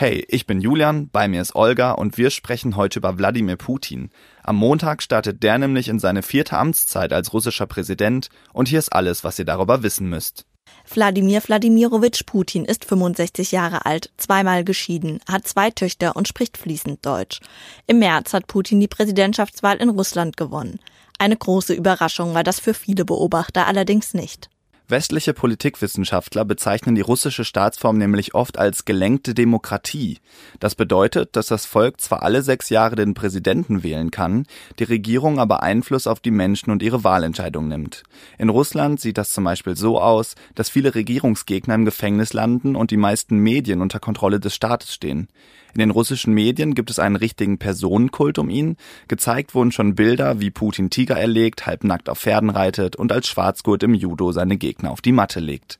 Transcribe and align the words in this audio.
Hey, 0.00 0.24
ich 0.28 0.46
bin 0.46 0.62
Julian, 0.62 1.10
bei 1.10 1.28
mir 1.28 1.42
ist 1.42 1.54
Olga 1.54 1.90
und 1.90 2.16
wir 2.16 2.30
sprechen 2.30 2.74
heute 2.74 3.00
über 3.00 3.18
Wladimir 3.18 3.56
Putin. 3.56 4.08
Am 4.42 4.56
Montag 4.56 5.02
startet 5.02 5.42
der 5.42 5.58
nämlich 5.58 5.88
in 5.88 5.98
seine 5.98 6.22
vierte 6.22 6.56
Amtszeit 6.56 7.12
als 7.12 7.34
russischer 7.34 7.66
Präsident 7.66 8.30
und 8.54 8.68
hier 8.68 8.78
ist 8.78 8.94
alles, 8.94 9.24
was 9.24 9.38
ihr 9.38 9.44
darüber 9.44 9.82
wissen 9.82 10.08
müsst. 10.08 10.46
Wladimir 10.90 11.42
Wladimirowitsch 11.42 12.24
Putin 12.24 12.64
ist 12.64 12.86
65 12.86 13.52
Jahre 13.52 13.84
alt, 13.84 14.10
zweimal 14.16 14.64
geschieden, 14.64 15.20
hat 15.28 15.46
zwei 15.46 15.70
Töchter 15.70 16.16
und 16.16 16.26
spricht 16.26 16.56
fließend 16.56 17.04
Deutsch. 17.04 17.40
Im 17.86 17.98
März 17.98 18.32
hat 18.32 18.46
Putin 18.46 18.80
die 18.80 18.88
Präsidentschaftswahl 18.88 19.76
in 19.76 19.90
Russland 19.90 20.38
gewonnen. 20.38 20.80
Eine 21.18 21.36
große 21.36 21.74
Überraschung 21.74 22.32
war 22.32 22.42
das 22.42 22.58
für 22.58 22.72
viele 22.72 23.04
Beobachter 23.04 23.66
allerdings 23.66 24.14
nicht. 24.14 24.48
Westliche 24.90 25.34
Politikwissenschaftler 25.34 26.44
bezeichnen 26.44 26.96
die 26.96 27.00
russische 27.00 27.44
Staatsform 27.44 27.96
nämlich 27.96 28.34
oft 28.34 28.58
als 28.58 28.84
gelenkte 28.84 29.34
Demokratie. 29.34 30.18
Das 30.58 30.74
bedeutet, 30.74 31.36
dass 31.36 31.46
das 31.46 31.64
Volk 31.64 32.00
zwar 32.00 32.24
alle 32.24 32.42
sechs 32.42 32.70
Jahre 32.70 32.96
den 32.96 33.14
Präsidenten 33.14 33.84
wählen 33.84 34.10
kann, 34.10 34.46
die 34.80 34.84
Regierung 34.84 35.38
aber 35.38 35.62
Einfluss 35.62 36.08
auf 36.08 36.18
die 36.18 36.32
Menschen 36.32 36.72
und 36.72 36.82
ihre 36.82 37.04
Wahlentscheidung 37.04 37.68
nimmt. 37.68 38.02
In 38.36 38.48
Russland 38.48 39.00
sieht 39.00 39.16
das 39.16 39.30
zum 39.30 39.44
Beispiel 39.44 39.76
so 39.76 40.00
aus, 40.00 40.34
dass 40.56 40.70
viele 40.70 40.92
Regierungsgegner 40.92 41.76
im 41.76 41.84
Gefängnis 41.84 42.32
landen 42.32 42.74
und 42.74 42.90
die 42.90 42.96
meisten 42.96 43.38
Medien 43.38 43.82
unter 43.82 44.00
Kontrolle 44.00 44.40
des 44.40 44.56
Staates 44.56 44.92
stehen. 44.92 45.28
In 45.72 45.78
den 45.78 45.90
russischen 45.90 46.34
Medien 46.34 46.74
gibt 46.74 46.90
es 46.90 46.98
einen 46.98 47.16
richtigen 47.16 47.58
Personenkult 47.58 48.38
um 48.38 48.50
ihn. 48.50 48.76
Gezeigt 49.06 49.54
wurden 49.54 49.70
schon 49.70 49.94
Bilder, 49.94 50.40
wie 50.40 50.50
Putin 50.50 50.90
Tiger 50.90 51.16
erlegt, 51.16 51.66
halbnackt 51.66 52.08
auf 52.08 52.18
Pferden 52.18 52.50
reitet 52.50 52.96
und 52.96 53.12
als 53.12 53.28
Schwarzgurt 53.28 53.82
im 53.84 53.94
Judo 53.94 54.32
seine 54.32 54.56
Gegner 54.56 54.79
auf 54.88 55.00
die 55.00 55.12
Matte 55.12 55.40
legt. 55.40 55.78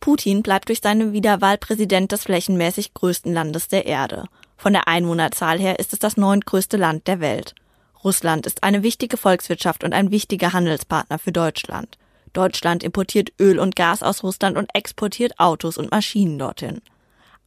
Putin 0.00 0.42
bleibt 0.42 0.68
durch 0.68 0.80
seine 0.82 1.12
Wiederwahl 1.12 1.58
Präsident 1.58 2.10
des 2.12 2.24
flächenmäßig 2.24 2.94
größten 2.94 3.32
Landes 3.32 3.68
der 3.68 3.86
Erde. 3.86 4.24
Von 4.56 4.72
der 4.72 4.88
Einwohnerzahl 4.88 5.58
her 5.58 5.78
ist 5.78 5.92
es 5.92 5.98
das 5.98 6.16
neuntgrößte 6.16 6.76
Land 6.76 7.06
der 7.06 7.20
Welt. 7.20 7.54
Russland 8.02 8.46
ist 8.46 8.62
eine 8.62 8.82
wichtige 8.82 9.16
Volkswirtschaft 9.16 9.84
und 9.84 9.92
ein 9.92 10.10
wichtiger 10.10 10.52
Handelspartner 10.54 11.18
für 11.18 11.32
Deutschland. 11.32 11.98
Deutschland 12.32 12.82
importiert 12.82 13.32
Öl 13.38 13.58
und 13.58 13.76
Gas 13.76 14.02
aus 14.02 14.22
Russland 14.22 14.56
und 14.56 14.74
exportiert 14.74 15.38
Autos 15.38 15.76
und 15.76 15.90
Maschinen 15.90 16.38
dorthin. 16.38 16.80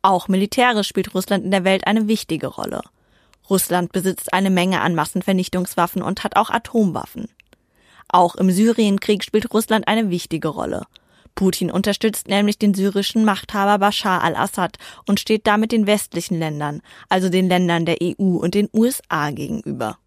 Auch 0.02 0.28
militärisch 0.28 0.88
spielt 0.88 1.14
Russland 1.16 1.46
in 1.46 1.52
der 1.52 1.64
Welt 1.64 1.88
eine 1.88 2.08
wichtige 2.08 2.48
Rolle. 2.48 2.82
Russland 3.50 3.92
besitzt 3.92 4.34
eine 4.34 4.50
Menge 4.50 4.82
an 4.82 4.96
Massenvernichtungswaffen 4.96 6.02
und 6.02 6.24
hat 6.24 6.36
auch 6.36 6.50
Atomwaffen. 6.50 7.30
Auch 8.10 8.36
im 8.36 8.52
Syrienkrieg 8.52 9.24
spielt 9.24 9.54
Russland 9.54 9.88
eine 9.88 10.10
wichtige 10.10 10.48
Rolle. 10.48 10.86
Putin 11.36 11.72
unterstützt 11.72 12.28
nämlich 12.28 12.60
den 12.60 12.74
syrischen 12.74 13.26
Machthaber 13.26 13.80
Bashar 13.80 14.24
al-Assad 14.24 14.78
und 15.08 15.20
steht 15.20 15.48
damit 15.48 15.72
den 15.72 15.88
westlichen 15.88 16.38
Ländern, 16.38 16.82
also 17.10 17.30
den 17.30 17.48
Ländern 17.48 17.86
der 17.86 17.98
EU 18.02 18.38
und 18.38 18.54
den 18.54 18.70
USA 18.72 19.32
gegenüber. 19.32 19.98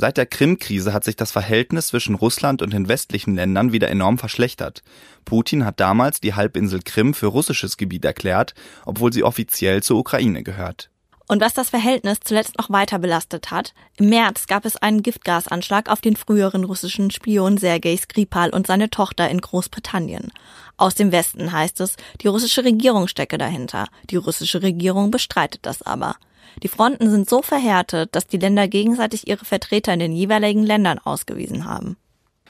Seit 0.00 0.16
der 0.16 0.26
Krim-Krise 0.26 0.92
hat 0.92 1.02
sich 1.02 1.16
das 1.16 1.32
Verhältnis 1.32 1.88
zwischen 1.88 2.14
Russland 2.14 2.62
und 2.62 2.72
den 2.72 2.86
westlichen 2.86 3.34
Ländern 3.34 3.72
wieder 3.72 3.88
enorm 3.88 4.18
verschlechtert. 4.18 4.82
Putin 5.24 5.64
hat 5.64 5.80
damals 5.80 6.20
die 6.20 6.34
Halbinsel 6.34 6.82
Krim 6.84 7.14
für 7.14 7.26
russisches 7.26 7.76
Gebiet 7.76 8.04
erklärt, 8.04 8.54
obwohl 8.86 9.12
sie 9.12 9.24
offiziell 9.24 9.82
zur 9.82 9.98
Ukraine 9.98 10.44
gehört. 10.44 10.90
Und 11.30 11.42
was 11.42 11.52
das 11.52 11.68
Verhältnis 11.68 12.20
zuletzt 12.24 12.56
noch 12.56 12.70
weiter 12.70 12.98
belastet 12.98 13.50
hat, 13.50 13.74
im 13.98 14.08
März 14.08 14.46
gab 14.46 14.64
es 14.64 14.76
einen 14.76 15.02
Giftgasanschlag 15.02 15.90
auf 15.90 16.00
den 16.00 16.16
früheren 16.16 16.64
russischen 16.64 17.10
Spion 17.10 17.58
Sergei 17.58 17.98
Skripal 17.98 18.48
und 18.48 18.66
seine 18.66 18.88
Tochter 18.88 19.28
in 19.28 19.42
Großbritannien. 19.42 20.32
Aus 20.78 20.94
dem 20.94 21.12
Westen 21.12 21.52
heißt 21.52 21.82
es, 21.82 21.96
die 22.22 22.28
russische 22.28 22.64
Regierung 22.64 23.08
stecke 23.08 23.36
dahinter. 23.36 23.88
Die 24.08 24.16
russische 24.16 24.62
Regierung 24.62 25.10
bestreitet 25.10 25.60
das 25.66 25.82
aber. 25.82 26.16
Die 26.62 26.68
Fronten 26.68 27.10
sind 27.10 27.28
so 27.28 27.42
verhärtet, 27.42 28.14
dass 28.14 28.26
die 28.26 28.38
Länder 28.38 28.66
gegenseitig 28.66 29.28
ihre 29.28 29.44
Vertreter 29.44 29.92
in 29.92 30.00
den 30.00 30.12
jeweiligen 30.12 30.62
Ländern 30.62 30.98
ausgewiesen 30.98 31.66
haben. 31.66 31.98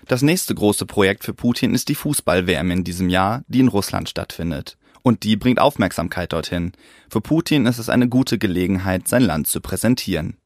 Das 0.06 0.22
nächste 0.22 0.54
große 0.54 0.86
Projekt 0.86 1.24
für 1.24 1.34
Putin 1.34 1.74
ist 1.74 1.88
die 1.88 1.97
Fußball-WM 1.97 2.70
in 2.70 2.84
diesem 2.84 3.08
Jahr, 3.08 3.42
die 3.48 3.60
in 3.60 3.69
Russland 3.69 4.08
stattfindet. 4.08 4.78
Und 5.03 5.22
die 5.22 5.36
bringt 5.36 5.60
Aufmerksamkeit 5.60 6.32
dorthin. 6.32 6.72
Für 7.09 7.20
Putin 7.20 7.66
ist 7.66 7.78
es 7.78 7.88
eine 7.88 8.09
gute 8.09 8.38
Gelegenheit, 8.38 9.09
sein 9.09 9.22
Land 9.22 9.47
zu 9.47 9.60
präsentieren. 9.60 10.36